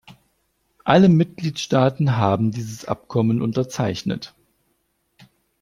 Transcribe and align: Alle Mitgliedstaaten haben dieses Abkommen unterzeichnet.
Alle 0.83 1.09
Mitgliedstaaten 1.09 2.15
haben 2.17 2.49
dieses 2.49 2.85
Abkommen 2.85 3.39
unterzeichnet. 3.39 4.33